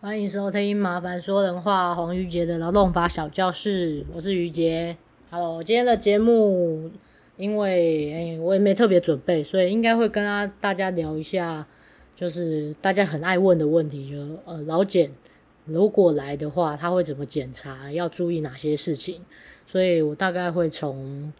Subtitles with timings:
[0.00, 4.96] 欢迎收听《麻烦说人话》黄瑜杰的劳动法小教室，我是瑜杰。
[5.28, 6.88] Hello，今天的节目
[7.36, 10.24] 因为哎，我也没特别准备，所以应该会跟
[10.60, 11.66] 大家聊一下，
[12.14, 15.10] 就是大家很爱问的问题，就呃劳检
[15.64, 19.22] 如果来的话，他会怎么检查，要注意哪些事情？
[19.66, 21.32] 所以我大概会从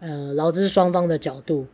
[0.00, 1.66] 呃劳资双方的角度，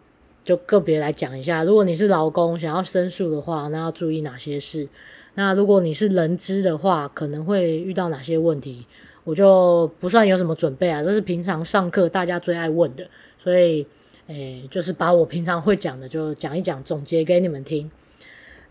[0.43, 1.63] 就个别来讲一下。
[1.63, 4.89] 如果你是劳工想要申诉的话，那要注意哪些事？
[5.35, 8.87] 那如果你是人资的话，可能会遇到哪些问题？
[9.25, 13.07] 我就不算有什么准备啊，这是平常上课大家最爱问的，
[13.39, 13.87] 所以，
[14.27, 17.91] 诶、就是把我平常会讲的就讲一讲，总结给你们听。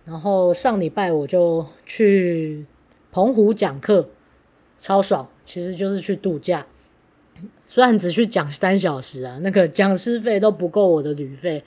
[0.03, 2.65] 然后上礼拜我就去
[3.11, 4.09] 澎湖讲课，
[4.77, 6.67] 超爽，其实就是去度假。
[7.65, 11.63] 虽然只去讲三小时啊，那个讲师费都不够我的旅费，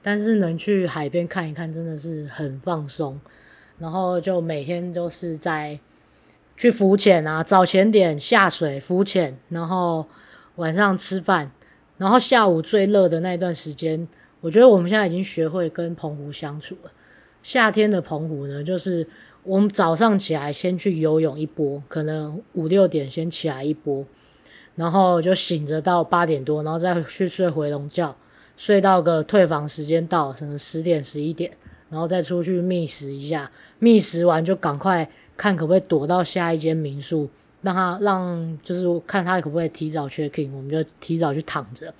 [0.00, 3.20] 但是能去海边看一看，真的是很放松。
[3.82, 5.76] 然后就每天都是在
[6.56, 10.06] 去浮潜啊，早前点下水浮潜，然后
[10.54, 11.50] 晚上吃饭，
[11.98, 14.06] 然后下午最热的那一段时间，
[14.40, 16.92] 我觉得我们现在已经学会跟澎湖相处了。
[17.42, 19.04] 夏天的澎湖呢，就是
[19.42, 24.06] 我们早上起来先去游泳一波，可能五六点先起来一波，
[24.76, 28.14] 然后就醒着到八点多，然后再去睡回笼觉，
[28.56, 31.50] 睡到个退房时间到，可能十点十一点。
[31.92, 33.48] 然后再出去觅食一下，
[33.78, 37.28] 觅食完就赶快看可不可以躲到下一间民宿，
[37.60, 41.92] 让他让就是看他可不可以提早 check in，我们就提早去躺着，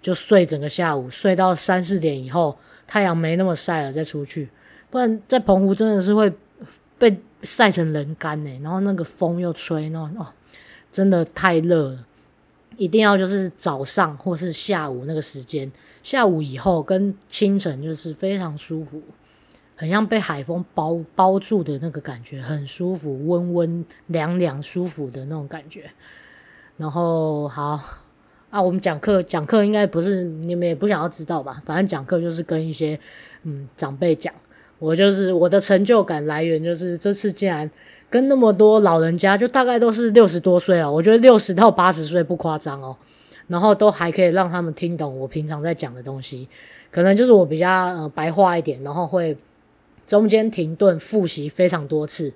[0.00, 4.48] 就睡整个下午，睡到三四点以后，太阳没那么晒了再出去，
[4.88, 6.32] 不然在澎湖真的是会
[6.96, 8.60] 被晒成人干呢。
[8.62, 10.28] 然后那个风又吹，那哦，
[10.92, 12.06] 真的太热了，
[12.76, 19.02] 一定要就是早上或是下午那个时间，下午以后跟清晨就是非常舒服。
[19.74, 25.90] 很像被海风包包住的那个感觉，很舒服，温温凉凉，舒服的那种感觉。
[26.76, 27.80] 然后好
[28.50, 31.60] 啊，我们讲课讲课应该不是你们也不想要知道吧？
[31.64, 32.98] 反正讲课就是跟一些
[33.44, 34.32] 嗯长辈讲。
[34.78, 37.70] 我就是我的成就感来源就是这次竟然
[38.10, 42.96] 跟那么多老人家，就大概都是六十多岁啊，我觉得六十到八十岁不夸张哦。
[43.48, 46.48] 然后都还可以让他们听懂我平常在讲的东西，
[46.90, 49.36] 可能就是我比较呃白话一点，然后会。
[50.12, 52.30] 中间停顿复习非常多次，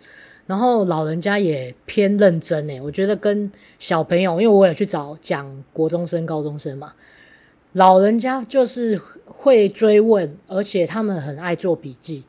[0.47, 6.95] 然后老人家也偏认真诶，我觉得跟小朋友，因为我也去找讲国中生、高中生嘛，
[7.75, 12.25] 老人家就是会追问，而且他们很爱做笔记。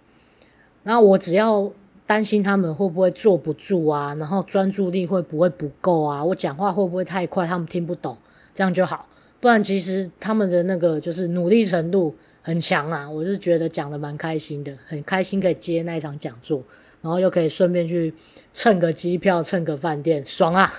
[0.83, 1.71] 然后我只要
[2.05, 8.17] 担心他们会不会坐不住啊，然后专注力会不会不够啊，我讲话会不会太快，他们听不懂，
[8.53, 9.07] 这样就好。
[9.39, 12.13] 不然其实他们的那个就是努力程度。
[12.47, 13.09] 很强啊！
[13.09, 16.63] 我是觉得讲的蛮开心的，很开心可以接那一场讲座，
[17.01, 18.13] 然后又可以顺便去
[18.53, 20.73] 蹭个机票、蹭个饭店，爽啊！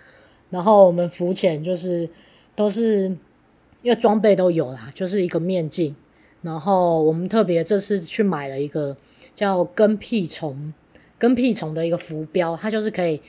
[0.50, 2.06] 然后我们浮潜就是
[2.54, 3.04] 都是
[3.80, 5.96] 因为装备都有啦，就是一个面镜，
[6.42, 8.94] 然后我们特别这次去买了一个
[9.34, 10.74] 叫跟屁虫、
[11.18, 13.22] 跟屁虫的一个浮标，它就是可以。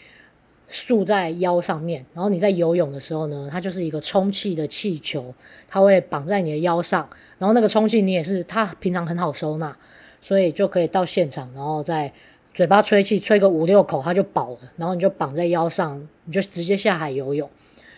[0.68, 5.32] 束在腰上面，然后你在游泳的时候呢，它就是一个充气的气球，
[5.68, 7.08] 它会绑在你的腰上，
[7.38, 9.76] 然后那个充气你也是，它平常很好收纳，
[10.22, 12.14] 所以就可以到现场，然后在
[12.54, 17.50] 嘴巴吹气，吹个五六口它就饱了，然后你就绑在腰上，你就直接下海游泳。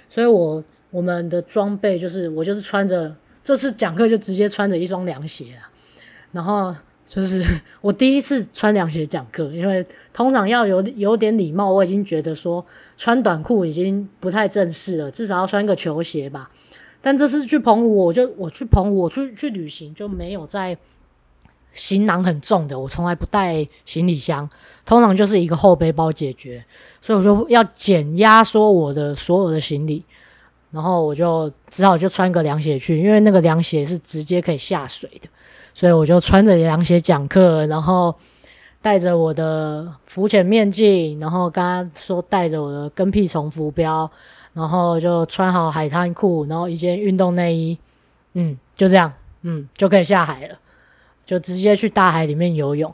[0.09, 5.69] 所以我我们的装备就是我就是穿着这次讲课就直接穿着一双凉鞋啊，
[6.31, 6.75] 然后。
[7.08, 7.42] 就是
[7.80, 12.66] 我第一次穿凉鞋讲课，因为通常要有有点礼貌，我已经觉得说
[12.98, 16.52] 穿短裤已经不太正式了，至少要穿个球鞋吧。
[17.07, 20.78] 但这次去澎湖，我就我去澎湖，我去去旅行就没有在
[21.72, 24.50] 行囊很重的，我从来不带行李箱，
[24.85, 26.66] 通常就是一个后背包解决，
[27.00, 30.03] 所以我就要减压缩我的所有的行李，
[30.69, 35.29] 然后我就只好就穿个凉鞋去，因为那个凉鞋是直接可以下水的。
[35.74, 38.13] 所以我就穿着凉鞋讲课，然后
[38.81, 44.12] 带着我的浮潜面镜，然后刚刚说带着我的跟屁虫浮标，
[44.57, 47.77] 然后就穿好海滩裤，然后一件运动内衣，
[48.33, 49.13] 嗯，就这样，
[49.44, 50.57] 嗯，就可以下海了，
[51.27, 52.92] 就直接去大海里面游泳，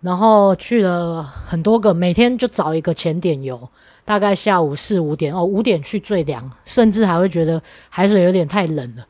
[0.00, 3.68] 然后去了很多个，每天就找一个浅点游，
[4.06, 9.06] 大概下午四五点哦，五点去最凉，甚至还会觉得海水有点太冷了。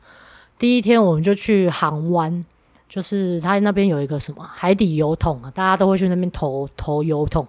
[0.59, 2.43] 第一天我们就去航湾。
[2.87, 7.45] 就是他那边有一个什么海底油桶啊，大家都会去那边投投油桶。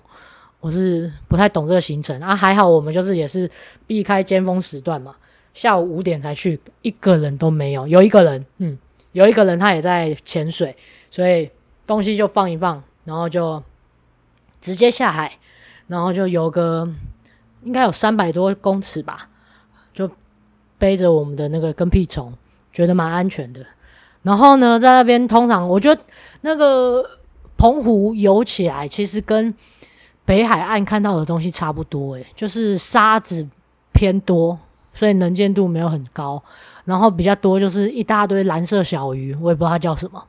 [0.60, 3.50] 我是不太懂这个行程啊，还好我们就是也是
[3.86, 5.14] 避开尖峰时段嘛，
[5.54, 7.86] 下午五点才去，一个人都没有。
[7.86, 8.78] 有一个人，嗯，
[9.12, 10.76] 有一个人他也在潜水，
[11.10, 11.50] 所以
[11.86, 13.62] 东西就放一放，然后就
[14.60, 15.32] 直接下海。
[15.88, 16.84] 然后就游个
[17.62, 19.28] 应该有三百多公尺吧，
[19.94, 20.10] 就
[20.78, 22.34] 背着我们的那个跟屁虫，
[22.72, 23.64] 觉得蛮安全的。
[24.22, 26.00] 然后呢，在那边通常我觉得
[26.40, 27.08] 那个
[27.56, 29.54] 澎湖游起来，其实跟
[30.26, 33.46] 北海岸看到的东西差不多，诶，就是沙子
[33.92, 34.58] 偏多，
[34.92, 36.42] 所以能见度没有很高。
[36.84, 40.22] 然后比较多就是一大堆蓝色小鱼，我也不知道它叫什么。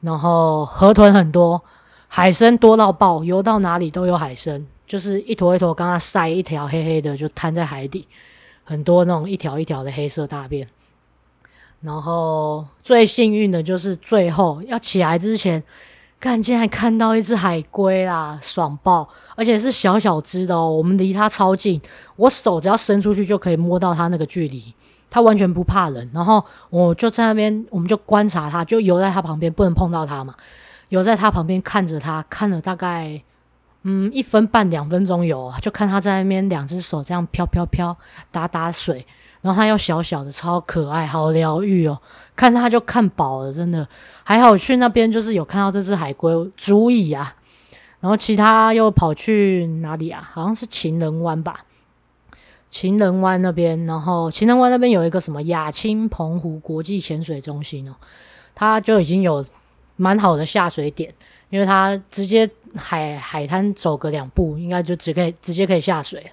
[0.00, 1.60] 然后河豚很多，
[2.06, 8.06] 海参多到爆，游到哪里都有海参，就是一坨一坨，刚刚晒一条黑黑的就摊在海底，
[8.64, 10.68] 很多那种一条一条的黑色大便。
[11.80, 15.62] 然后最幸运的就是最后要起来之前，
[16.20, 19.08] 看竟然看到一只海龟啦，爽爆！
[19.36, 21.80] 而且是小小只的哦，我们离它超近，
[22.16, 24.74] 我手只要伸出去就可以摸到它那个距离，
[25.08, 26.10] 它完全不怕人。
[26.12, 30.34] 然后我就在那边，我们就观察它，就游在它旁边，不能碰到它嘛，
[30.88, 33.22] 游在它旁边看着它，看了大概
[33.84, 37.96] 嗯一分半两分钟有，就看它在那边两只手这样飘飘飘
[38.32, 39.06] 打打水。
[39.40, 41.98] 然后它又小小的，超可爱，好疗愈哦！
[42.34, 43.86] 看它就看饱了，真的。
[44.24, 47.34] 还好去那边就是有看到这只海龟，足矣啊。
[48.00, 50.28] 然后其他又跑去哪里啊？
[50.32, 51.64] 好像是情人湾吧。
[52.70, 57.94] 情人湾那边，然后情人湾那边有一个什么亚青澎湖国际潜水中心哦，
[58.54, 59.44] 它就已经有
[59.96, 61.14] 蛮好的下水点，
[61.48, 66.30] 因为它直接海海滩走个两步，应该就直可以直接可以下水。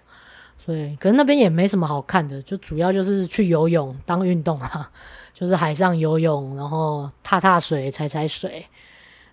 [0.65, 4.89] 对，可是那边也没什么好看的，就主要就是去游泳当运动啊，
[5.31, 8.65] 就是海上游泳，然后踏踏水、踩踩水，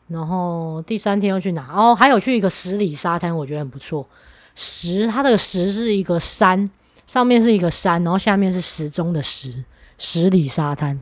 [0.09, 1.73] 然后第三天又去哪？
[1.75, 4.07] 哦，还有去一个十里沙滩，我觉得很不错。
[4.55, 6.69] 十，它的十是一个山，
[7.07, 9.65] 上面是一个山，然后下面是时钟的时，
[9.97, 11.01] 十里沙滩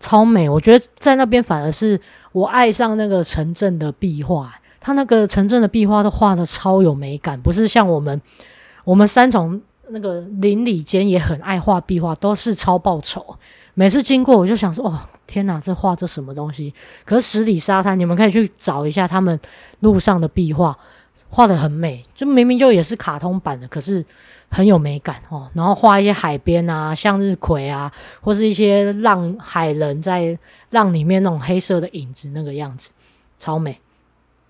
[0.00, 0.48] 超美。
[0.48, 2.00] 我觉得在那边反而是
[2.32, 8.22] 我爱上那个城镇的壁画，它那个城镇的壁画都画得超有美感，不是像我们。
[8.86, 13.36] 我们三重那个邻里间也很爱画壁画，都是超爆丑。
[13.74, 14.96] 每次经过我就想说：“哦，
[15.26, 16.72] 天哪，这画这什么东西？”
[17.04, 19.38] 可是十里沙滩，你们可以去找一下他们
[19.80, 20.78] 路上的壁画，
[21.28, 22.04] 画的很美。
[22.14, 24.04] 就明明就也是卡通版的，可是
[24.48, 25.50] 很有美感哦。
[25.52, 30.38] 然后画一些海边啊，向日葵啊，或是一些浪海人在
[30.70, 32.92] 浪里面那种黑色的影子，那个样子
[33.36, 33.80] 超美。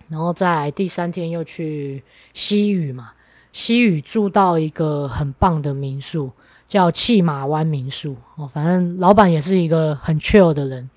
[0.09, 2.05] 然后在第三天又去
[2.35, 3.13] 西屿嘛。
[3.59, 6.31] 西屿住到一个很棒的民宿，
[6.69, 8.47] 叫弃马湾民宿哦。
[8.47, 10.91] 反正老板也是一个很 chill 的人，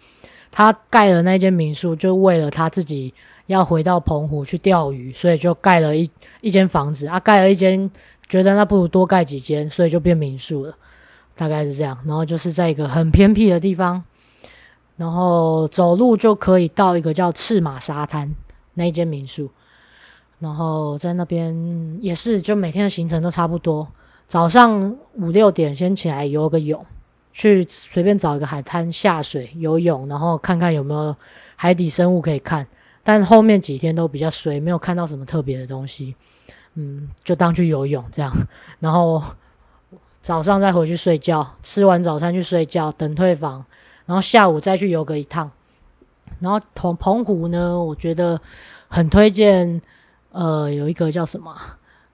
[0.52, 3.14] 他盖了那间民宿，就为了他自己
[3.46, 6.12] 要回到澎湖去钓鱼，所以就盖了一
[6.42, 7.90] 一间房子啊，盖了一间，
[8.28, 10.76] 觉得那不如多盖几间，所以就变民宿了，
[11.38, 11.98] 大概是这样。
[12.06, 14.04] 然后就是在一个很偏僻的地方，
[14.98, 18.36] 然后走路就可以到一个叫赤马沙滩
[18.74, 19.50] 那间民宿。
[20.40, 23.88] 然后在那边也是，就每天的行程都差不多。
[24.26, 26.86] 早上五六点先起来游个泳，
[27.34, 31.14] 去随便找一个海滩下水游泳，然后看看有没有
[31.56, 32.66] 海底生物可以看。
[33.04, 36.16] 但后面几天都比较水，没有看到什么特别的东西。
[36.76, 38.32] 嗯，就当去游泳这样。
[38.80, 39.22] 然后
[40.22, 43.66] 早上再回去睡觉，吃完早餐去睡觉，等退房，
[44.06, 45.52] 然后下午再去游个一趟。
[46.40, 48.40] 然后澎澎湖呢，我觉得
[48.88, 49.82] 很推荐。
[50.32, 51.56] 呃，有一个叫什么？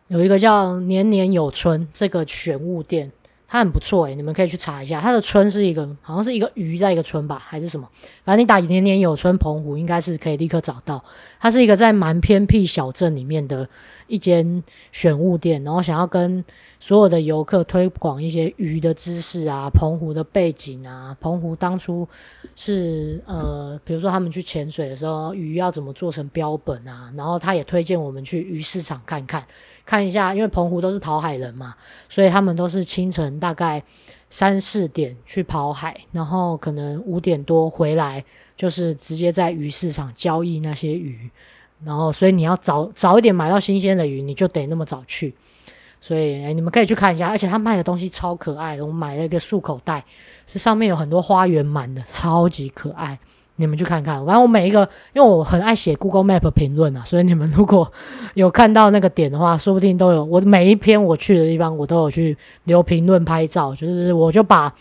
[0.07, 3.11] 有一个叫年年有春这个玄物店，
[3.47, 5.01] 它很不错诶，你们可以去查一下。
[5.01, 7.89] 它的春是一个，好像是一个鱼在一个村吧，还是什么？
[8.23, 11.03] 反正你打年年有春澎湖，应该是可以立刻找到。
[11.39, 13.67] 它是一个在蛮偏僻小镇里面的
[14.07, 16.43] 一间选物店，然后想要跟
[16.79, 22.07] 所有的游客推广一些鱼的知识啊，澎湖的背景啊，澎湖当初
[22.55, 29.45] 是呃，比如说他们去潜水的时候，鱼要怎么做成标本啊，然后他也推荐我们去鱼市场看看，
[29.85, 31.75] 看一下，因为澎湖都是讨海人嘛，
[32.07, 33.83] 所以他们都是清晨大概
[34.29, 38.23] 三四点去跑海，然后可能五点多回来，
[38.55, 41.31] 就是直接在鱼市场交易那些鱼，
[41.83, 45.33] 然后所以你要早早一点买到新鲜的鱼，你就得那么早去。
[45.99, 48.85] 所以，你们可以去看一下，而且他卖的东西超可爱的。
[48.85, 50.05] 我买了一个束口袋，
[50.45, 53.17] 是上面有很多花园满的，超级可爱。
[53.55, 54.23] 你们去看看。
[54.23, 57.91] 反正我每一个，因为我很爱写 Google Map 评论啊，所以你们如果
[58.35, 60.23] 有看到那个点的话，说不定都有。
[60.23, 64.75] 我每一篇我去的地方，我都有去留评论、拍照，就是我就把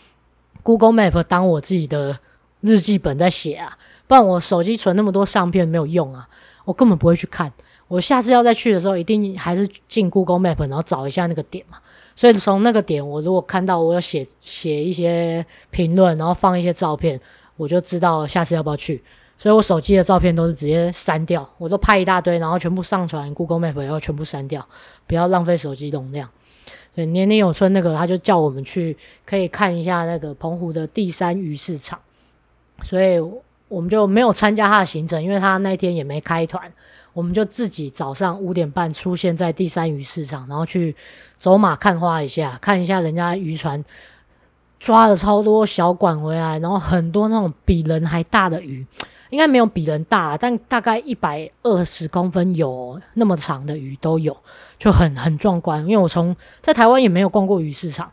[0.61, 2.19] Google Map 当我自己的
[2.61, 3.75] 日记本在写啊。
[4.05, 6.27] 不然我手机存那么多相片没有用啊，
[6.65, 7.51] 我根本不会去看。
[7.87, 11.77] 我下次要再去的时候，一定还是进 Google Map，然后找一下那个点嘛。
[12.15, 17.21] 所以从那个点，我如果看到我要写写一些评论，然后放一些照片，
[17.57, 19.03] 我就知道下次要不要去。
[19.37, 24.65] 所以我手机的照片都是直接删掉，我都拍一大堆，然后全部上传 Google Map，然后全部删掉，
[25.05, 26.29] 不要浪费手机容量。
[26.95, 31.99] 对，年年有春那个，他就叫我们去可以看一下那个澎湖的第三鱼市场，
[32.81, 33.19] 所以
[33.67, 36.71] 我们就没有参加他的行程，因为他那天也没开团，
[37.13, 40.95] 我们就自己早上五点半出现在第三鱼市场，然后去
[41.39, 43.83] 走马看花一下，看一下人家渔船
[44.79, 48.85] 抓了超多小管回来，然后很多那种比人还大的鱼。
[49.31, 54.37] 应该没有比人大，但大概一百二十公分有那么长的鱼都有，
[54.77, 55.81] 就很很壮观。
[55.81, 58.09] 因为我从在台湾也没有逛过鱼市场，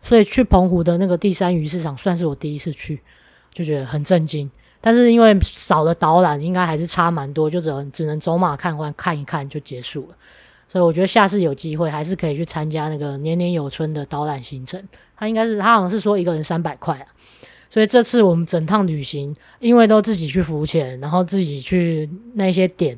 [0.00, 3.00] 所以去澎湖的那个第三鱼市场算是我第一次去，
[3.52, 4.50] 就觉得很震惊。
[4.86, 10.16] 但是因为少了导览，应该还是差蛮多，就只能只能走马看花看一看就结束了。
[10.68, 14.80] 所以我觉得下次有机会还是可以去参加那个年年有春的导览行程。
[15.16, 17.06] 他应该是他好像是说一个人三百块啊。
[17.68, 22.96] 所以这次我们整趟旅行，因为都自己去浮潜，然后自己去那些点，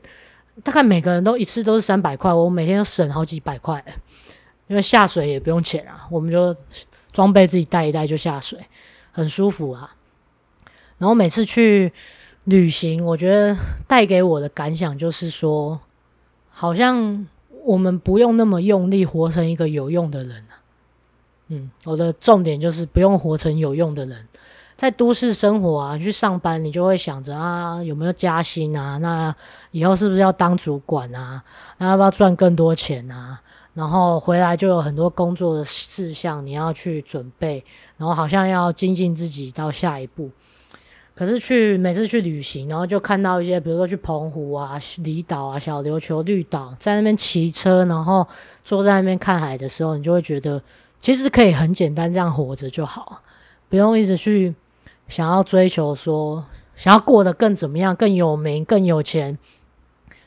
[0.62, 3.82] 大概每个人都一次都是三百块，我每天都省好几百块，
[4.66, 6.54] 因为下水也不用钱啊，我们就
[7.14, 8.58] 装备自己带一带就下水，
[9.10, 9.94] 很舒服啊。
[10.98, 11.92] 然后每次去
[12.44, 15.80] 旅行，我觉得带给我的感想就是说，
[16.50, 17.26] 好像
[17.64, 20.44] 我们不用那么用力活成一个有用的人。
[21.48, 24.26] 嗯，我的重点就是不用活成有用的人。
[24.76, 28.96] 在都市生活啊，去上班，你就会想着啊，有没有加薪啊？
[28.98, 29.34] 那
[29.72, 31.42] 以后是不是要当主管啊？
[31.78, 33.40] 那要不要赚更多钱啊？
[33.74, 37.64] 然后回来就有很多工作的事项你要去准备，
[37.96, 40.30] 然后好像要精进自己到下一步。
[41.18, 48.24] 可是去每次去旅行，然后就看到一些，比如说去澎湖啊、离岛啊、小琉球、绿岛，在那边骑车，然后
[48.62, 50.62] 坐在那边看海的时候，你就会觉得，
[51.00, 53.20] 其实可以很简单这样活着就好，
[53.68, 54.54] 不用一直去。
[55.08, 56.44] 想要追求说，
[56.76, 59.36] 想要过得更怎么样，更有名，更有钱，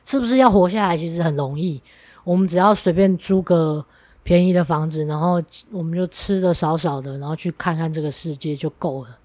[0.03, 0.97] 是不是要活下来？
[0.97, 1.81] 其实很容易，
[2.23, 3.85] 我们只要随便租个
[4.23, 9.17] 便宜的房子，然后我们就吃的少少的，然后去看看这个世界就够了。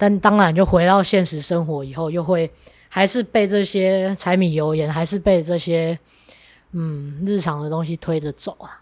[0.00, 2.50] 但当然，就回到现实生活以后，又会
[2.88, 5.98] 还是被这些柴米油盐，还是被这些
[6.72, 8.80] 嗯日常的东西推着走啊。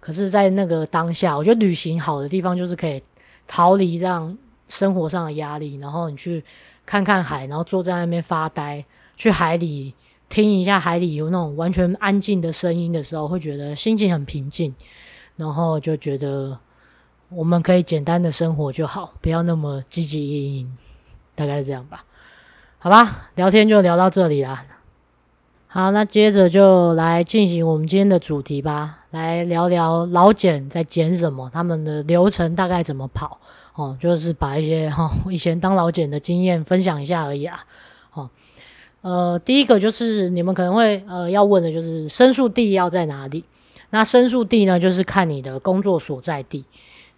[0.00, 3.00] 可是，在那个当下，我觉得旅行好的地方就是可以
[3.46, 4.36] 逃离这样。
[4.70, 6.44] 生活上的压力，然后你去
[6.84, 8.84] 看看海，然后坐在那边发呆，
[9.16, 9.94] 去海里
[10.28, 14.74] 听一下海里有那种完全安静的声音的时候，会觉得心情很平静，
[15.36, 16.58] 然后就觉得
[17.30, 20.78] 我们可以简单的生活就好，不要那么积极营营，
[21.34, 22.04] 大概是这样吧。
[22.78, 24.64] 好吧，聊天就聊到这里啦。
[25.66, 33.38] 好，那接着就来进行我们今天的主题吧，来聊聊老检在检什么，他们的流程大概怎么跑。
[33.74, 37.64] 哦，就是把一些哈、哦、以前当老检的经验分享一下而已啊。
[38.12, 38.30] 哦，
[39.02, 43.44] 呃，第一个就是你们可能会呃要问的就是申诉地要在哪里？
[43.90, 46.64] 那申诉地呢，就是看你的工作所在地，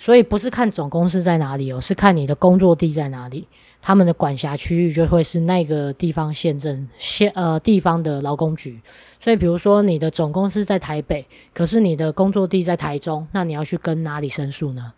[0.00, 3.46] 所以不是看总公司在哪里哦，是看你的工作地在哪里，
[3.82, 8.80] 他们的管辖区域就会是那个地方县政县呃地方的劳工局。
[9.18, 14.94] 所以比如说你的总公司在台北，可是你的工作地在台中，那你要去跟哪里申诉呢？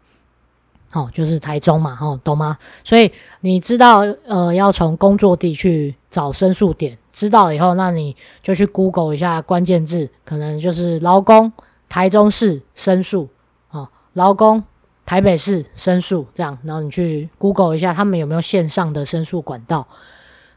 [0.92, 2.56] 哦，就是台中嘛，哦，懂吗？
[2.84, 11.52] 所以你知道，呃，要从工作地去找申诉点，知道以后，那你就去 Google 一下关键字，可能就是劳工
[11.88, 13.28] 台中市申诉，
[13.70, 14.62] 哦，劳工
[15.04, 19.86] 台北市申诉，这样，然后你去 Google 一下，他们有没有线上的申诉管道？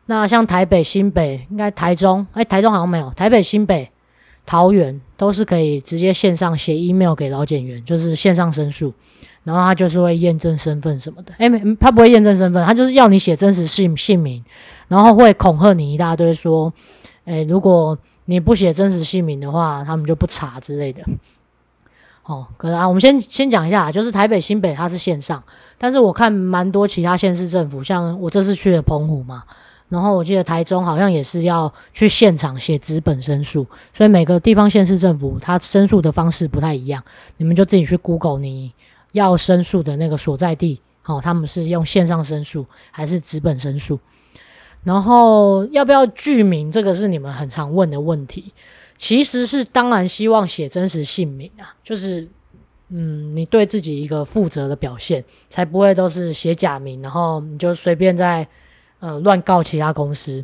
[0.06, 3.90] 那像台北、新北，应该台中，哎，台中好像没有，台北、新北、
[4.46, 8.94] 桃园都是可以直接线上写 email 给劳检员，就是线上申诉。
[9.44, 14.44] 然后他就是会验证身份什么的，诶没，他不会验证身份，他就是要你写真实姓姓名，
[14.88, 16.74] 然后会恐吓你一大堆，说，
[17.26, 21.04] 诶，如果你不写真实姓名的话，他们就不查之类的。
[22.26, 25.42] 哦，可能啊，我们先先讲一下，就是台北、新北它是线上，
[25.78, 29.44] 但是我看蛮多其他县市政府，像我这次去了澎湖嘛，
[29.90, 37.04] 然后我记得台中好像也是要去现场写纸本申诉，所以每个地方县市政府它申诉的方式不太一样，
[37.38, 38.74] 你们就自己去 Google 你。
[39.12, 43.98] 要申诉的那个所在地，哦，他们是用线上申诉还是纸本申诉？
[44.84, 46.70] 然后要不要具名？
[46.70, 48.52] 这个是你们很常问的问题。
[48.98, 52.28] 其实是当然希望写真实姓名啊，就是
[52.90, 58.48] 嗯，你对自己一个负责的表现，才不会都是写假名，然后你就随便在
[59.00, 60.44] 呃乱告其他公司。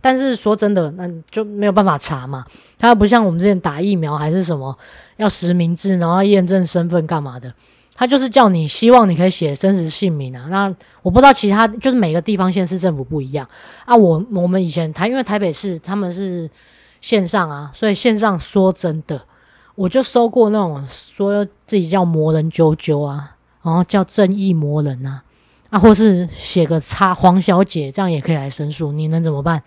[0.00, 2.44] 但是说真的，那就没有办法查嘛。
[2.78, 4.76] 它不像我们之前打疫苗还是什么
[5.16, 7.52] 要实名制，然后验证身份干嘛的。
[7.94, 10.46] 他就是叫你希望你可以写真实姓名啊。
[10.50, 10.70] 那
[11.02, 13.48] 我不知道其他就是每个地方县市政府不一样
[13.84, 13.96] 啊。
[13.96, 16.48] 我我们以前台因为台北市他们是
[17.00, 19.20] 线上啊，所以线上说真的，
[19.74, 25.22] 我就收过那种说自己叫魔人啾啾啊，然后叫正义魔人啊，
[25.70, 29.62] 啊，或是写个叉黄小姐这样也可以来申诉，你能怎么办？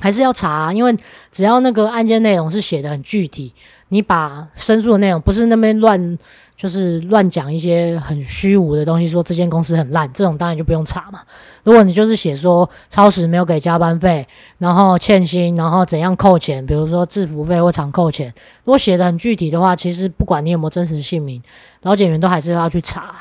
[0.00, 0.96] 还是要查，因为
[1.30, 3.54] 只要那个案件内容是写得很具体，
[3.88, 6.18] 你把申诉的内容不是那边乱。
[6.56, 11.20] 就是乱讲一些很虚无的东西，说这间公司很烂，这种当然就不用查嘛。
[11.64, 14.26] 如果你就是写说超时没有给加班费，
[14.58, 18.32] 然后欠薪，然后怎样扣钱，比如说制服费或常扣钱，
[18.64, 21.42] 如果写的很具体的话，其实不管你有没有真实姓名，
[21.82, 23.14] 劳检员都还是要去查。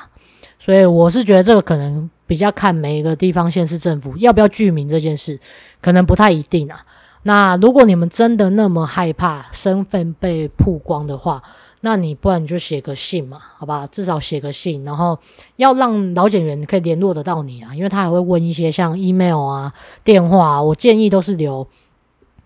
[0.60, 5.38] 所以我是觉得这个可能比较看每一个地方县市政府要不要具名这件事，
[5.82, 6.86] 可能不太一定啊。
[7.24, 11.42] 那如果你们真的那么害怕身份被曝光的话，
[11.86, 13.86] 那你不然你就写个信嘛，好吧？
[13.88, 15.20] 至少写个信，然后
[15.58, 20.64] 要让老检员可以联络得到你啊，因为他还会问一些像 email 啊、电话啊。
[20.64, 21.68] 我建议都是留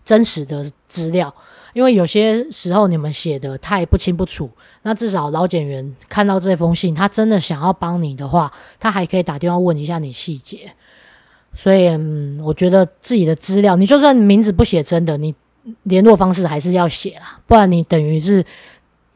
[0.03, 1.31] 真实的资料，
[1.73, 4.49] 因为有些时候你们写的太不清不楚，
[4.81, 10.71] 那至少老检员看到这封信，他真的想要帮你的话，他还可以打电话问一下你细节。
[11.53, 15.35] 所以，嗯，我觉得自己的资料，你就算名字不写真的，你
[15.83, 18.43] 联络方式还是要写啦，不然你等于是。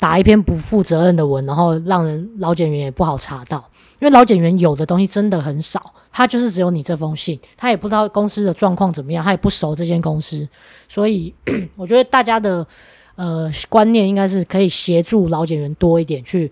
[0.02, 10.50] 打一篇不负责任的文，然后让人老检员也不好查到，因为老检员有的东西真的很少，他就是只有你这封信，他也不知道公司的状况怎么样，他也不熟这间公司，
[10.90, 11.32] 所以
[11.78, 12.66] 我觉得大家的
[13.14, 16.52] 呃观念应该是可以协助老检员多一点，去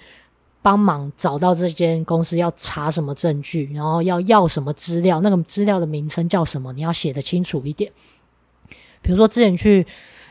[0.61, 7.91] 帮忙找到这间公司要查什么证据，然后要要什么资料，那个资料的名称叫什么，你要写得清楚一点，
[9.01, 9.87] 比如说之前去。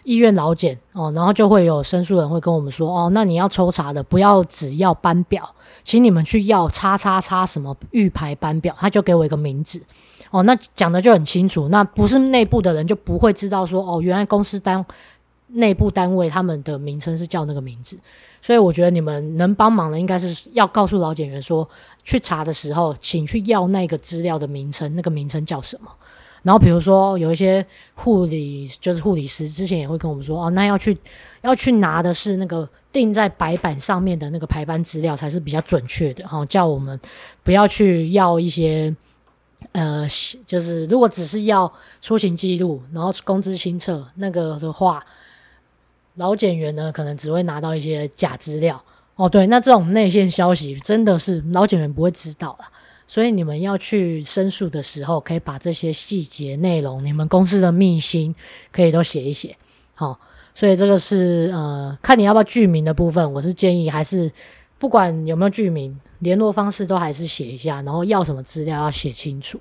[0.09, 9.83] 医院劳检哦，然后就会有申诉人会跟我们说哦，那你要抽查的不要只要班表，请你们去要叉叉叉什么预排班表，他就给我一个名字
[10.31, 14.87] 哦，那讲的就很清楚，那不是内部的人就不会知道说哦，原来公司单
[15.49, 17.99] 内部单位他们的名称是叫那个名字，
[18.41, 21.69] 所以我觉得你们能帮忙的应该是要告诉劳检员说，
[22.03, 25.91] 去查的时候请去要那个资料的名称，那个名称叫什么。
[26.43, 30.97] 然后比如说有一些护理，就是护理师之前也会跟我们说，哦，那要去
[31.43, 36.99] 要去拿的是那个定在白板上面的那个排班资料才是比较准确的，哈，叫我们
[37.43, 38.95] 不要去要一些，
[39.73, 40.07] 呃，
[40.47, 45.05] 就是如果只是要出勤记录，然后工资清册那个的话，
[46.15, 48.83] 老检员呢可能只会拿到一些假资料，
[49.17, 52.71] 哦，对，那这种内线消息真的是老检员不会知道啦。
[53.09, 58.35] 所以你们要去申诉的时候，可以把这些细节内容、你们公司的秘辛，
[58.71, 59.57] 可以都写一写。
[59.95, 60.21] 好，
[60.55, 63.33] 所以这个是呃，看你要不要具名的部分。
[63.33, 64.31] 我是建议还是
[64.79, 69.59] 不管有没有具名，联络方式都还是写一下，然后要什么资料要写清楚。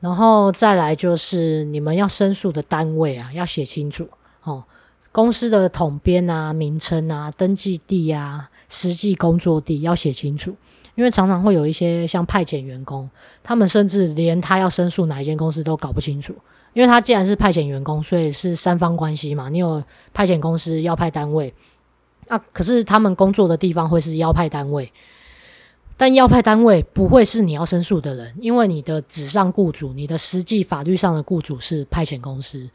[0.00, 4.08] 然后再来就是你们要申诉的单位啊，要写清楚。
[4.42, 4.64] 哦，
[5.12, 10.56] 公司的统编啊、名称啊、登记地啊、实际工作地要写清楚。
[10.94, 13.08] 因为常常会有一些像派遣员工，
[13.42, 16.34] 他们甚至连他要申诉哪一间公司都搞不清楚。
[16.74, 19.50] 因为他既然是派遣员工，所以是三方关系嘛。
[19.50, 19.82] 你有
[20.14, 21.52] 派遣公司、要派单位，
[22.28, 24.90] 啊，可是他们工作的地方会是要派单位，
[25.98, 32.70] 但要派单位不会是你要申诉的人，因为你的纸上雇主、你的实际法律上的雇主是派遣公司。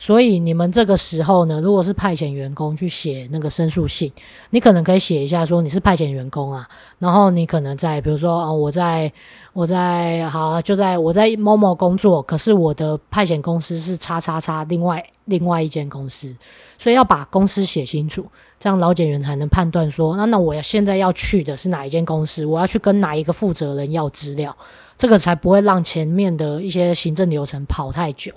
[0.00, 4.10] 所以你们这个时候呢，如果是派遣员工去写那个申诉信，
[4.48, 6.66] 你可能可以写一下说你是派遣员工啊，
[6.98, 9.12] 然后你可能在比如说啊，我在
[9.52, 16.34] 我在好就在我在某某工作，可是我的派遣公司是叉叉叉另外另外一间公司，
[16.78, 18.24] 所以要把公司写清楚，
[18.58, 24.56] 这样劳检员才能判断说，那那我要现在要去的是哪一间公司，我要去跟哪一个负责人要资料，
[24.96, 28.32] 这个才不会让前面的一些行政流程跑太久。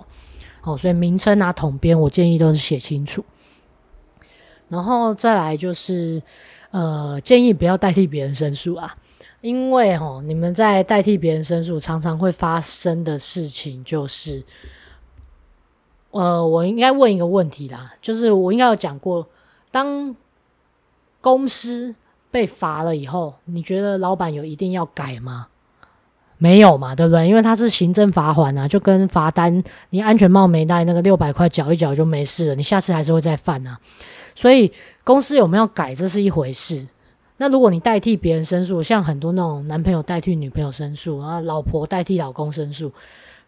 [0.64, 3.24] 哦，所以名称啊、统编，我建议都是写清楚。
[4.70, 6.24] 然后再来就是，
[6.72, 8.98] 呃，建议不要代替别人申诉啊，
[9.42, 14.44] 因为哦，你们在代替别人申诉，常常会发生的事情就是，
[16.12, 19.28] 呃，我应该问一个问题啦，就是我应该有讲过，
[19.70, 20.16] 当
[21.22, 21.94] 公司
[22.32, 25.50] 被罚了以后，你觉得老板有一定要改吗？
[26.44, 27.26] 没有嘛，对不对？
[27.26, 33.78] 因为它是行政罚款啊，就跟罚单，你安全帽没戴，那个六百块缴一缴就没事了，你下次还是会再犯啊。
[34.36, 34.70] 所以
[35.06, 36.86] 公司有没有改，这是一回事。
[37.38, 42.92] 那如果你代替别人申诉，像很多那种男朋友代替女朋友申诉啊，老婆代替老公申诉，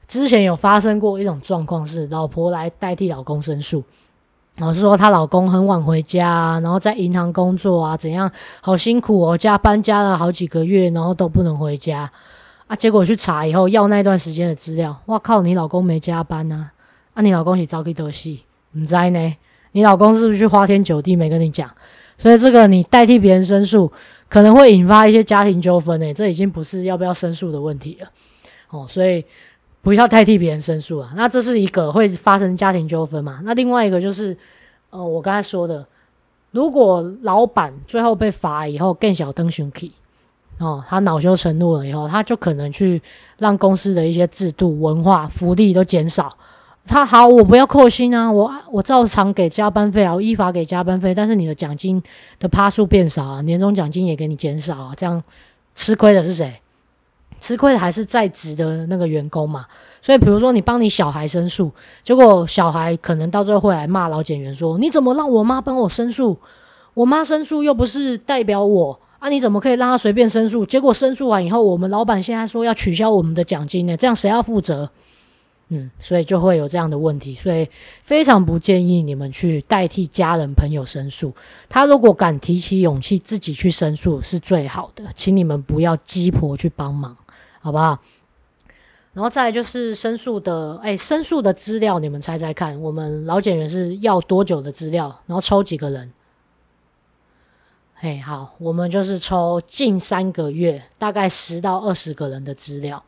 [0.08, 3.84] 之前有发生过一种状况是，老婆来代替老公申诉，
[4.56, 8.32] 然后是说她老公很晚回家，然后在银行工作啊，怎样
[8.62, 12.10] 好辛苦哦，加班加了好几个月，然后都不能回家
[12.68, 12.76] 啊。
[12.76, 16.70] 结果去查以后要那段时间的资料，哇靠，你老公没加班呐？
[17.14, 19.36] 啊，你老公是早起得戏，唔知呢？
[19.72, 21.70] 你老公是不是去花天酒地没跟你讲？
[22.18, 23.92] 所以这个你代替别人申诉，
[24.30, 28.08] 可能会引发一些家庭纠纷诶，这已经不是要不要申诉的问题了
[28.70, 29.26] 哦，所以。
[29.82, 31.14] 不要代替别人申诉啊！
[31.16, 33.40] 那这是一个会发生家庭纠纷嘛？
[33.44, 34.36] 那另外一个就是，
[34.90, 35.86] 呃，我刚才说的，
[36.50, 39.92] 如果老板最后被罚以后更小登熊气
[40.60, 43.02] 哦，他恼羞成怒了以后，他就可能去
[43.38, 46.36] 让公司的一些制度、文化、福利都减少。
[46.88, 52.02] 他好，我不要扣薪啊，我我照常给加班费啊，我依法给加班费，但是你的奖金
[52.40, 55.22] 的趴数变少啊，年终奖金也给你减少啊，这样
[55.74, 56.62] 吃亏的是谁？
[57.42, 59.66] 吃亏的还是在职的那个员工嘛，
[60.02, 61.70] 所以比如说你帮你小孩申诉，
[62.02, 66.38] 结果小孩可能到最后会来骂老检员说：“你怎么让我妈帮我申诉？
[66.94, 70.64] 我妈申诉又不是代表我啊，你怎么可以让他随便申诉？
[70.64, 73.98] 结果申诉完以后，我们老板现在说要取消我们的奖金呢？
[73.98, 74.88] 这样谁要负责？”
[75.70, 77.68] 嗯，所以就会有这样的问题，所以
[78.04, 81.34] 非常不建议你们去代替家人朋友申诉。
[81.68, 87.18] 他如果敢提起勇气自己去申诉，是最好的，请你们不要鸡婆去帮忙。
[87.62, 87.98] 好不好？
[89.14, 95.20] 然后再来就是申诉的，哎，申诉的资料，你们猜猜看，我们老检员是要多久的资料？
[95.26, 96.12] 然后抽几个人？
[98.06, 103.04] 哎，好，我们就是抽近三个月，大概十到二十个人的资料。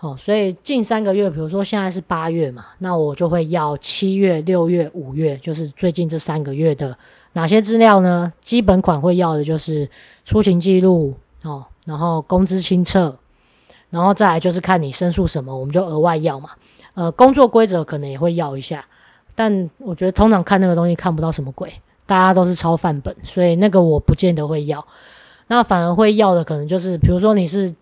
[0.00, 6.94] 哦，所以近三个月，比如说现在是八月嘛，那我就会要七月、六月、五月，就是最近这三个月的
[7.32, 8.30] 哪些资料呢？
[8.42, 9.88] 基本款会要的就是
[10.26, 13.16] 出勤记录哦，然后工资清册。
[13.88, 16.50] 然后再来就是看你申诉什么，我们就额外要嘛。
[16.92, 18.84] 呃，工作规则可能也会要一下，
[19.34, 21.72] 但我觉得通常看那个东西看不到什么鬼，
[22.10, 24.84] 大家都是抄范本，所以那个我不见得会要。
[25.46, 27.72] 那反而会要的可能就是，比如说你是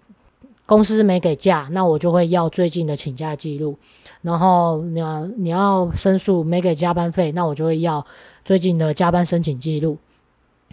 [0.67, 3.79] 公司没给假，那我就会要最近的请假记录。
[4.21, 8.05] 然后你要你要申诉没给加班费，那我就会要
[8.45, 9.97] 最近的加班申请记录。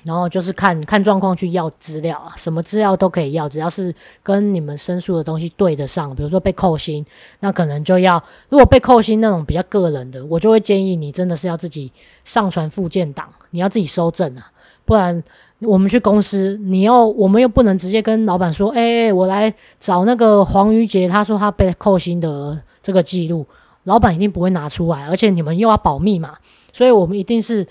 [0.04, 7.04] 然后就是看看状况去要资料啊，什么资料都可以要，只要是跟你们申诉的东西对得上，比如说被扣薪，
[7.40, 11.92] 那可能就要，如果被扣薪那种比较个人的，我就会建议你真的是要自己
[12.24, 14.52] 上传附件档，你要自己收证啊，
[14.86, 15.24] 不然
[15.62, 23.44] 我们去公司，你要我们又不能直接跟老板说，哎，我来找那个黄瑜杰，他说他被扣薪的这个记录，
[23.86, 26.36] 老板一定不会拿出来，而且你们又要保密嘛，
[26.72, 27.66] 所以我们一定是。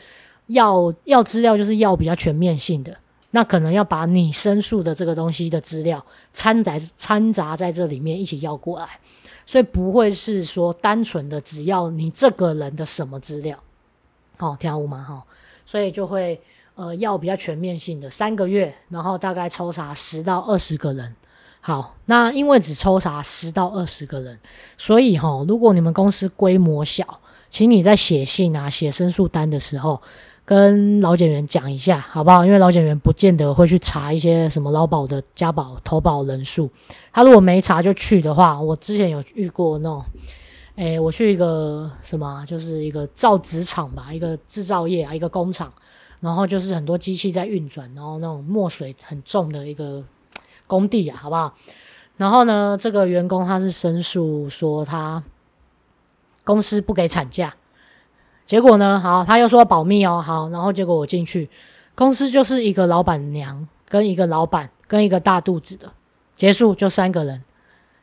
[0.46, 2.96] 要要资料就是要比较全面性的，
[3.30, 8.86] 那可能要把你申诉的这个东西的资料掺杂掺杂在这里面一起要过来，
[9.46, 13.58] 所以不会是说单纯的只要你这个人的什么资料，
[14.38, 15.02] 哦，听有吗？
[15.08, 15.24] 哈，
[15.64, 16.40] 所以就会
[16.74, 21.16] 呃要比较全面性的三个月，然后大概抽查十到二十个人。
[21.62, 24.38] 好，那因为只抽查十到二十个人，
[24.76, 30.02] 所以哈，如果你们公司规模小，请你在写信啊、写申诉单的时候。
[30.46, 32.44] 跟老检员讲一下，好不好？
[32.44, 36.68] 因为老检员不见得会去查一些什么劳保的加保投保人数，
[37.12, 40.04] 他如果没查就去的话，我之前有遇过那种，
[40.76, 45.72] 诶，我去一个什么，就是一个造纸厂吧，一个制造业啊，一个工厂，
[46.20, 50.04] 然后就是很多机器在运转，然后那种墨水很重的一个
[50.66, 51.54] 工地啊，好不好？
[52.18, 55.24] 然后呢，这个员工他是申诉说他
[56.44, 57.54] 公司不给产假。
[58.46, 59.00] 结果呢？
[59.00, 60.22] 好，他又说保密哦。
[60.24, 61.48] 好，然后结果我进去，
[61.94, 65.90] 公司就是一个老板娘跟一个老板跟一个大肚子的，
[66.36, 67.42] 结束就三个人。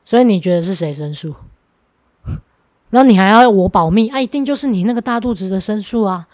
[0.03, 1.35] 所以你觉得是谁申诉？
[2.89, 4.09] 然后你还要我保密？
[4.09, 6.27] 啊，一定就是你那个大肚子的申诉啊。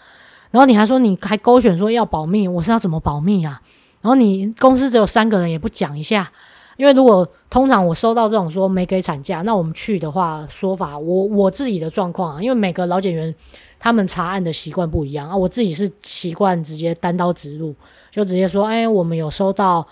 [0.50, 3.60] 然后你还说你还勾选说要保密，我是要怎么保密啊？
[4.00, 6.32] 然后你公司只有三个人也不讲一下，
[6.78, 13.34] 因为如果通常我收到这种说没给产假，那我们去的话说法，我我自己的状况啊，因为每个老检员。
[13.80, 17.74] 他们查案的习惯不一样啊，我自己是习惯直接单刀直入，
[18.10, 19.86] 就直接说，哎，我们有收到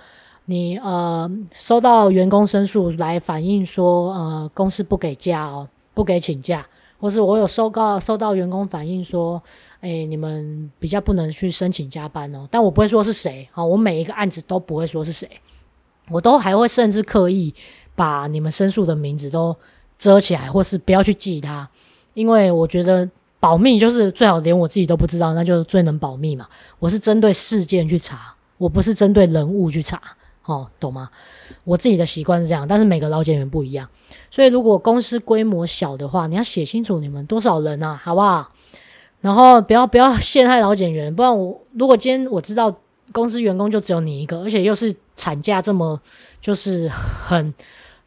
[0.47, 6.67] 你呃收到员工申诉来反映说，呃，公司不给假哦，不给请假，
[6.99, 9.41] 或是我有收到收到员工反映说，
[9.81, 15.31] 哎，你们比较不能去申请加班哦，但我不会说是谁啊，我每一个案子都不会说是谁，
[16.11, 17.55] 我都还会甚至刻意
[17.95, 19.57] 把你们申诉的名字都
[19.97, 21.71] 遮起来，或是不要去记它，
[22.15, 23.09] 因为我觉得。
[23.39, 26.49] 保密就是最好，连我自己都不知道，那就最能保密嘛。
[26.79, 30.01] 我是针对事件去查，我不是针对人物去查，
[30.45, 31.11] 哦，懂吗？
[31.65, 33.89] 我自己的习惯是这样，但是每个老检员不一样，
[34.31, 38.51] 所以如果公司规模小的话，你要写清楚你们多少人啊，好不好？
[39.21, 42.75] 然后不要不要陷害老检员，不然我如果今天我知道
[43.13, 46.01] 公司员工就只有你一个，而且又是产假这么
[46.41, 47.53] 就是很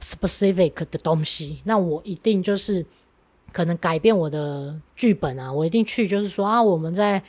[0.02, 2.86] specific 的东西，那我一定就是
[3.52, 7.22] 可能改变我的剧本啊，我一定去就是说啊，我们在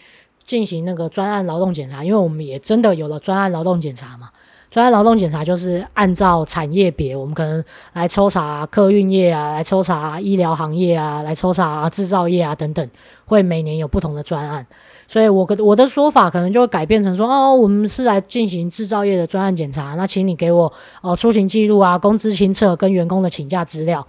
[0.45, 4.31] 进行那个专案劳动检查，因为我们也真的有了专案劳动检查嘛。
[4.71, 12.89] 专案劳动检查就是按照产业别，我们可能来抽查客运业啊，来抽查医疗行业啊，来抽查制造业啊等等，
[13.25, 14.65] 会每年有不同的专案。
[15.09, 24.07] 所以我我的说法可能就会改变成说，哦，我们是来进行制造业的专案检查，那请你给我哦出勤记录啊、工资清册跟员工的请假资料，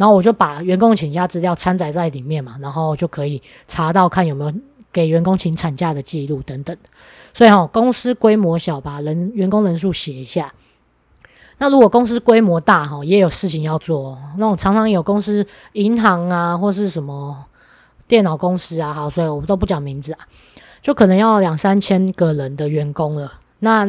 [0.00, 4.52] 然后我就把员工请假资料掺杂在里面嘛，然后就可以查到看有没有
[4.90, 6.74] 给员工请产假的记录等等。
[7.34, 10.54] 所以哈，公司规模小，把人员工人数写一下。
[11.58, 14.18] 那如果公司规模大哈，也有事情要做。
[14.38, 17.44] 那种常常有公司银行啊，或是什么
[18.08, 20.20] 电脑公司啊，好，所以我们都不讲名字啊，
[20.80, 23.34] 就可能要两三千个人的员工了。
[23.58, 23.86] 那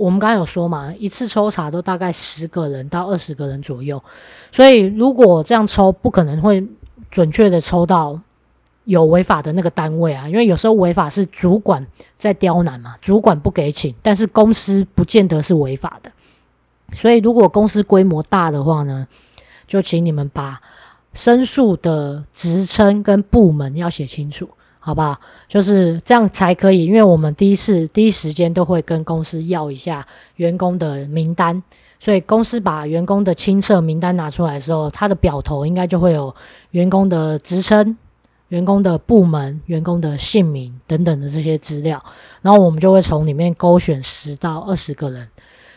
[0.00, 4.02] 我们刚才有说嘛，一次抽查都大概十个人到二十个人左右。
[4.50, 6.66] 所以如果这样抽，不可能会
[7.10, 8.20] 准确的抽到。
[8.84, 11.86] 有违法的那个单位啊，因为有时候违法是主管
[12.16, 16.10] 在刁难嘛，主管不给请，但是公司不见得是违法的。
[16.94, 19.06] 所以如果公司规模大的话呢，
[19.68, 20.60] 就请你们把
[21.12, 24.48] 申诉的职称跟部门要写清楚，
[24.80, 25.20] 好不好？
[25.46, 30.04] 就是这样才可以，因为我们第一次第一时间都会跟公司要一下
[30.36, 31.62] 员工的名单，
[32.00, 36.34] 所以公司把员工的清册名单拿出来的时候，他的表头应该就会有
[36.72, 37.96] 员工的职称。
[38.48, 42.02] 员工的部门、员工的姓名等等的这些资料，
[42.42, 45.28] 然后我们就会从里面勾选十到二十个人。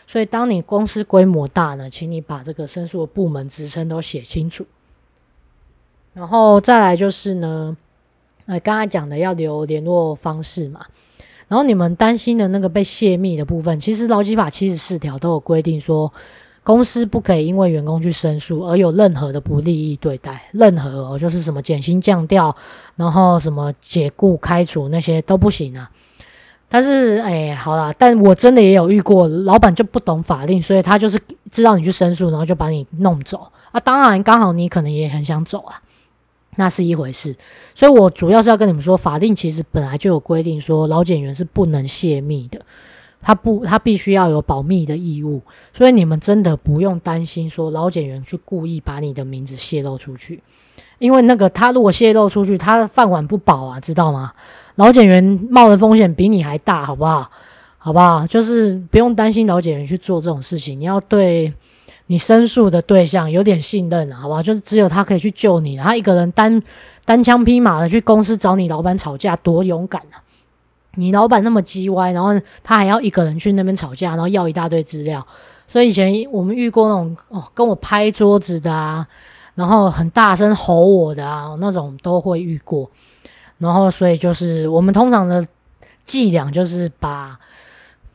[0.08, 4.66] 所以，当你公司规模大呢，请你把这个申诉的部门职称都写清楚。
[6.14, 7.76] 然后再来就是呢，
[8.46, 10.80] 呃，刚才讲的要留联络方式嘛。
[11.48, 16.12] 然后你们担心的那个被泄密的部分，其实劳基法七十四条都有规定说。
[16.66, 22.56] 公司不可以因为员工去申诉而有任何的不利益对待，任何哦，就是什么减薪降调，
[22.96, 25.90] 然后什么解雇开除那些都不行啊。
[26.66, 33.78] 但是，哎，好啦，但我真的也有遇过，老板就不懂法令，所以他就是知道你去申诉，然后就把你弄走啊。
[33.80, 35.82] 当然，刚好你可能也很想走啊，
[36.56, 37.36] 那是一回事。
[37.74, 42.60] 所以我主要是要跟你们说，法令其实本来就有规定说，老检员是不能泄密的。
[43.26, 45.40] 他不，他必须要有保密的义务，
[45.72, 50.42] 所以你们真的不用担心说老检员去故意把你的名字泄露出去，
[50.98, 54.32] 因为那个他如果泄露出去，他的饭碗不保啊，知道吗？
[54.74, 57.30] 老检员冒的风险比你还大，好不好？
[57.78, 58.26] 好不好？
[58.26, 61.50] 就是不用担心老检员去做这种事情，你要对
[62.06, 64.42] 你申诉的对象有点信任，好不好？
[64.42, 66.62] 就是只有他可以去救你，他一个人单
[67.04, 70.20] 单枪匹马的去公司找你老板吵架，多勇敢啊！
[70.96, 72.30] 你老板那么叽歪，然后
[72.62, 75.26] 他还要一个人去那边吵架，然后要一大堆资料。
[75.66, 79.06] 所以以前我们遇过那种哦，跟我拍桌子的啊，
[79.54, 82.90] 然后很大声吼我的啊，那种都会遇过。
[83.56, 85.44] 然后所以就是我们通常的
[86.04, 87.38] 伎俩就是把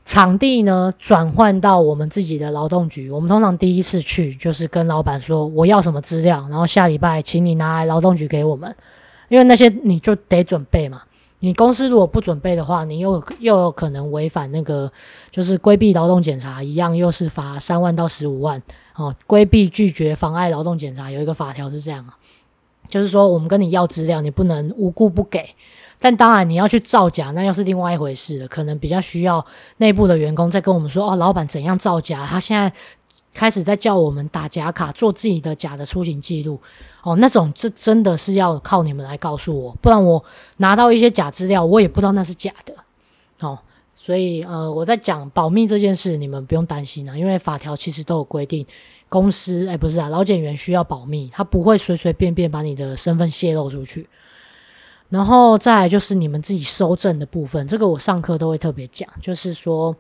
[0.10, 3.12] 场地呢转换到我们自己的劳动局。
[3.12, 8.76] 我们通常第一次去就是跟老板说我要什么资料，然后下礼拜请你拿来劳动局给我们，
[9.28, 11.04] 因为那些你就得准备嘛。
[11.42, 14.92] 你公司如果不准备的话，你又又有可能违反那个，
[15.30, 18.60] 就是规避劳动检查一样，又是罚三万到十五万
[18.96, 19.16] 哦。
[19.28, 22.18] 规避、拒绝、妨碍劳动检查有一个法条是这样啊，
[22.90, 25.50] 就是说我们跟你要资料，你不能无故不给。
[26.00, 29.46] 但当然你要去造假，那又是另外一回事了，可能比较需要
[29.78, 32.74] 内部的员工在跟我们说哦，老板怎样造假，他现在。
[33.32, 36.60] 开始在叫我们打假卡，做自己的假的出行记录，
[37.04, 40.22] 哦，那种这真的是要靠你们来告诉我，不然我
[40.58, 42.74] 拿到一些假资料，我也不知道那是假的，
[43.42, 43.60] 哦，
[43.94, 48.66] 所以呃，我在讲保密这件事，你们不用担心啊，因为法条其实都有规定，
[49.10, 54.08] 公司哎不是啊，老检员需要保密，他不会随随便便把你的身份泄露出去，
[55.10, 59.96] 然后再来就是你们自己收证的部分，这个我上课都会特别讲，就是说。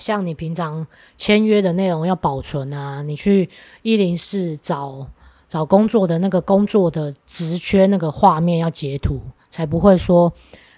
[0.00, 3.50] 像你平常签约的内容要保存啊，你去
[3.82, 5.08] 一零四找
[5.48, 9.20] 找工作的那个工作的职缺那个画面要截图，
[9.50, 10.32] 才不会说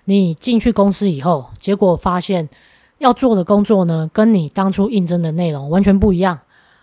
[0.06, 2.48] 你进去公司以后，结果发现
[2.96, 6.40] 要做的工作呢，跟你当初应征的内容完全不一样，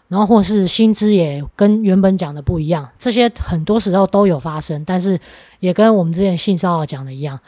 [0.07, 5.19] 然后或是薪资也跟原本讲的不一样，这些很多时候都有发生，但是
[5.59, 7.39] 也跟我们之前性骚扰讲的一样。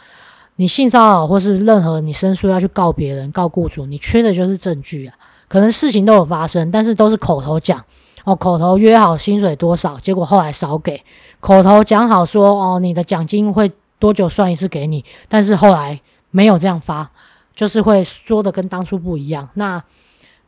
[0.57, 5.15] 你性骚扰或是任何你申诉要去告别人、告雇主，你缺的就是证据啊。
[5.47, 7.83] 可能事情都有发生，但是都是口头讲
[8.25, 11.01] 哦，口头约好薪水多少，结果后来少给。
[11.39, 17.09] 口头讲好说哦，你的奖金会多久算一次给你，但是后来没有这样发，
[17.55, 19.47] 就是会说的跟当初不一样。
[19.53, 19.81] 那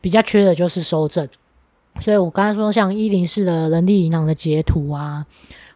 [0.01, 1.29] 比较缺的就是收证，
[1.99, 5.25] 所以我刚才说像一零四的人力银行的截图啊，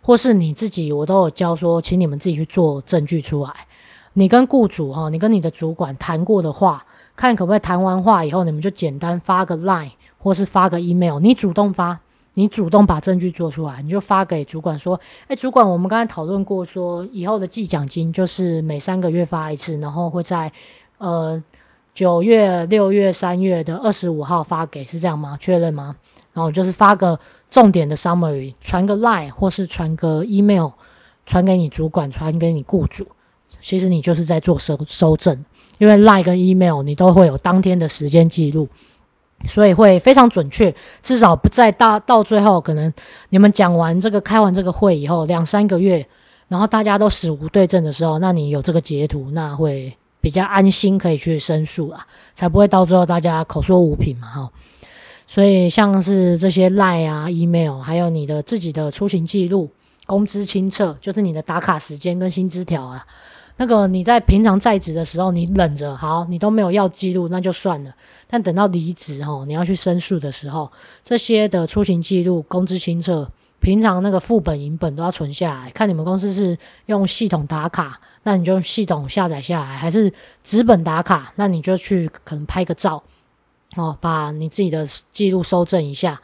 [0.01, 3.51] 或是你自己，我都有教说，请你们自己去做证据出来。
[4.13, 11.99] 你跟雇主哈，你跟你的主管谈过的话，看可不可以谈完话以后，你们就简单发个 line 或是发个 email，你主动发，
[12.33, 20.51] 你主动把证据做出来，你就发给主管说，哎，主管，我们刚才讨论过说，以后的季奖金就是每三个月发一次，然后会在
[20.97, 21.43] 呃。
[21.95, 25.37] 九月、六月、三月的二十五号发给是这样吗？
[25.39, 25.95] 确认吗？
[26.33, 27.17] 然后就是发个
[27.49, 30.71] 重点的 summary，传个 line 或是传个 email，
[31.25, 33.07] 传给你主管，传给你雇主。
[33.61, 35.45] 其实你就是在做收收证，
[35.77, 38.67] 因为 line 跟 email 你都会有当天的时间记录，
[39.47, 40.75] 所以会非常准确。
[41.01, 42.91] 至少不在大到最后，可能
[43.29, 46.05] 你们讲完这个、开完这个会以后两三个月，
[46.49, 49.95] 然后大家都死无对证的时候，那你有这个截图，那会。
[50.25, 54.51] 比较安心，可以去申诉啊，才不会到最后大家口说无凭嘛，哈。
[55.27, 59.69] 所以像是这些 line 啊、email，还有你的自己的出行记录、
[60.07, 63.05] 工资清册，就是你的打卡时间跟薪资条啊。
[63.57, 67.93] 那个你在平常在职的时候，你忍着好，你都没有要记录，那就算了。
[68.25, 70.71] 但等到离职哈，你要去申诉的时候，
[71.03, 73.29] 这些的出行记录、工资清册。
[73.65, 83.01] 平常那个副本、银本都要存下来，看你们公司是用系统打卡，那你就用系统下载下来，还是纸本打卡，那你就去可能拍个照，
[83.75, 86.21] 哦，把你自己的记录收正一下。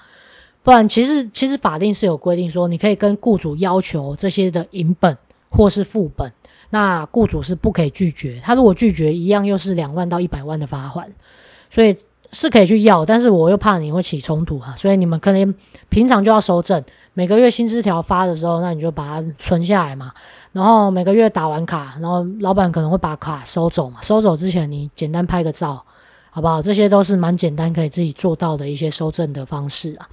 [0.62, 5.18] 不然，其实其实法定是有规定说，你可以跟雇主要求这些的银本
[5.50, 6.32] 或是副本，
[6.70, 8.40] 那雇主是不可以拒绝。
[8.44, 11.12] 他如果拒绝，一样又是两万到一百万的罚款。
[11.72, 11.98] 所以
[12.32, 15.56] 是可以去要，但是我又怕你会起冲突啊，所以你们可能
[15.90, 16.84] 平常就要收证。
[17.14, 20.14] 每个月薪资条发的时候，那你就把它存下来嘛。
[20.54, 24.02] 然后每个月打完卡，然后老板可能会把卡收走嘛。
[24.02, 25.84] 收走之前，你简单拍个照，
[26.30, 26.62] 好不好？
[26.62, 30.08] 这些都是蛮简单可以自己做到的一些收证的方式啊。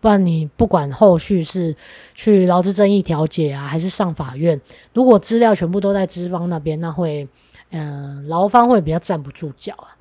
[0.00, 1.76] 不然你不管后续是
[2.14, 4.60] 去劳资争议调解啊，还是上法院，
[4.92, 7.28] 如果资料全部都在资方那边，那会
[7.70, 9.96] 嗯，劳方会比较站不住脚啊。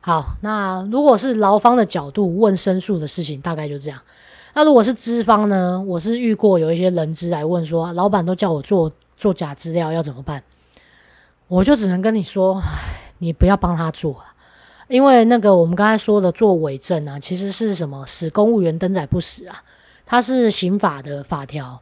[0.00, 4.00] 好，那如果是劳方的角度问申诉的事情，大概就这样。
[4.56, 5.82] 那如果是资方呢？
[5.84, 10.44] 我是遇过有一些人资来问说，老板都叫我做做假资料，要怎么办？
[11.48, 14.24] 我就只能跟你说，唉，你不要帮他做了，
[14.86, 18.06] 因为那个我们刚才说的做伪证啊，其实是什么？
[18.06, 19.60] 使公务员登载不实啊，
[20.06, 21.80] 它是刑法的法条，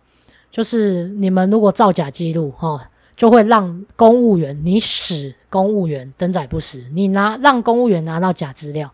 [0.50, 8.90] 就是你们如果造假记录，哈，就会让公务员你使公务员登载不实，你拿让公务员拿到假资料。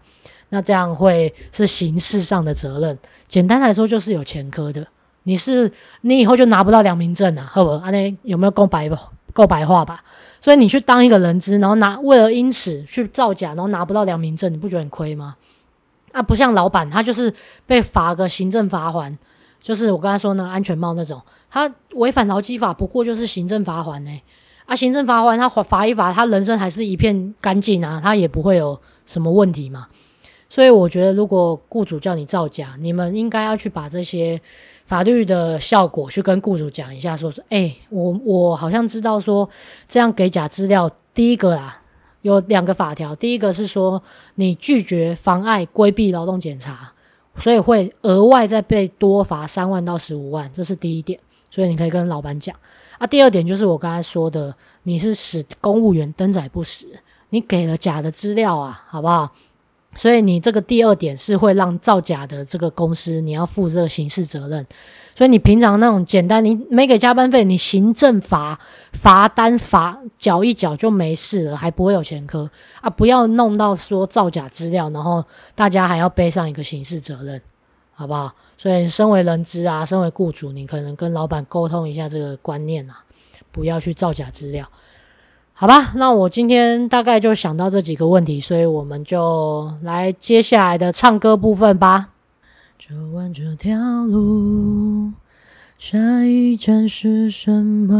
[0.50, 2.98] 那这样会是刑事上的责任。
[3.28, 4.86] 简单来说，就是有前科的。
[5.24, 7.70] 你是你以后就拿不到良民证啊，好不？
[7.72, 8.88] 啊，那有没有够白
[9.34, 10.02] 够白话吧？
[10.40, 15.36] 所以你去当一个人质，然后拿为了因此去造假，然后拿不到良民证，你不觉得很亏吗？
[16.12, 17.34] 啊，不像老板，他就是
[17.66, 19.14] 被罚个行政罚锾，
[19.60, 24.22] 就是我刚才说那安全帽那种，他违反劳基法，不过就是行政罚锾呢。
[24.64, 29.88] 啊，行政罚锾他罚一罚，他人生还是一片干净啊，他也不会有什么问题嘛。
[30.48, 34.40] 所以我觉得，如果雇主叫你造假，你们应该要去把这些
[34.86, 39.48] 法律的效果去跟雇主讲一下，说是，哎，我我好像知道说
[39.86, 41.82] 这样给假资料，第一个啊
[42.22, 44.02] 有两个法条，第一个是说
[44.36, 46.94] 你拒绝、妨碍、规避劳动检查，
[47.36, 52.56] 所以会额外再被多罚三万到十五万，这是第一点，所以你可以跟老板讲。
[52.96, 56.86] 啊，第二点就是我刚才说的，你是使公务员登载不实，
[57.28, 59.30] 你给了假的资料啊，好不好？
[59.98, 64.64] 所以你这个第二点是会让造假的这个公司你要负这个刑事责任。
[65.16, 68.56] 所以你平常那种简单，你没给加班费，你行政罚
[68.92, 72.48] 罚单罚缴一缴就没事了，还不会有前科
[72.80, 72.88] 啊！
[72.88, 75.24] 不要弄到说造假资料，然后
[75.56, 77.42] 大家还要背上一个刑事责任，
[77.92, 78.32] 好不好？
[78.56, 83.02] 所以身为人资啊，身为雇主，你可能跟老板沟通一下这个观念啊，
[83.50, 84.70] 不要去造假资料。
[85.60, 92.10] 好吧，那我今天大概就想到这几个问题，所以我们就来接下来的唱歌部分吧。
[92.78, 95.10] 走完这条路，
[95.76, 97.94] 下一站是什么？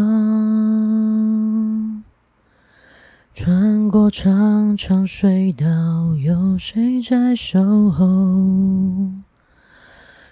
[3.34, 5.66] 穿过长长隧道，
[6.14, 8.06] 有谁在守候？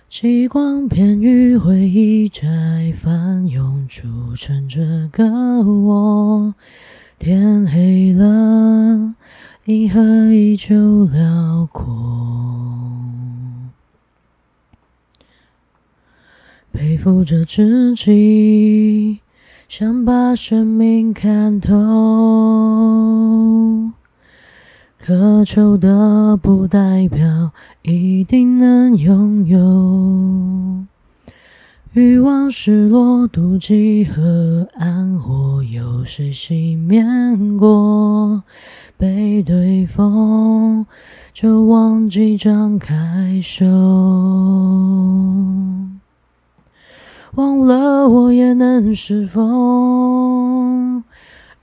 [0.09, 4.07] 极光片与回忆在翻涌，组
[4.37, 5.25] 成这个
[5.65, 6.55] 我。
[7.19, 9.15] 天黑了，
[9.65, 10.01] 银河
[10.31, 11.85] 依旧辽阔，
[16.71, 19.19] 背负着自己
[19.69, 21.73] 想把生命看透，
[24.99, 27.51] 渴求的不代表
[27.83, 30.87] 一定能拥有。
[31.97, 37.03] 欲望失落，妒忌和暗火，有谁熄灭
[37.59, 38.43] 过？
[38.99, 40.85] 被对风，
[41.33, 43.65] 就忘记张开手。
[47.35, 51.03] 忘了我也能是风。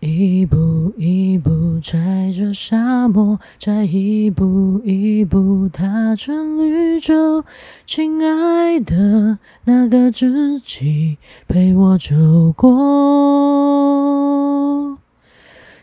[0.06, 7.46] 一步一步踩着沙漠，再一步一步踏成绿洲。
[7.86, 12.68] 亲爱的，那个知己陪我走过，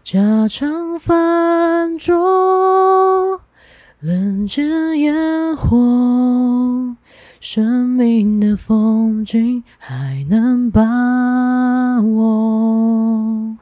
[0.05, 3.41] 家常饭桌，
[4.01, 6.95] 人间烟火，
[7.41, 10.83] 生命的风景还能把
[12.03, 13.57] 握。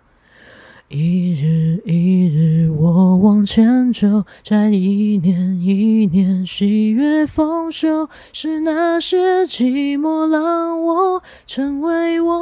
[0.91, 12.33] 一日一日，我往前走，在一年一年，喜悦丰收，是那些寂寞让我成为我。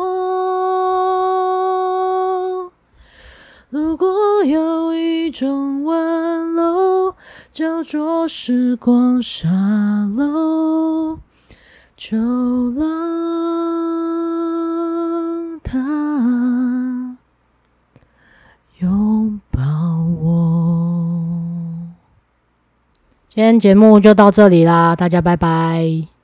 [3.69, 4.07] 如果
[4.45, 7.17] 有一种温柔，
[7.53, 9.49] 叫做时光沙
[10.17, 11.19] 漏，
[11.97, 12.17] 就
[12.71, 12.87] 让
[15.65, 16.56] 它。
[18.79, 19.63] 拥抱
[20.21, 21.23] 我。
[23.29, 26.16] 今天节目就到这里啦，大家拜拜。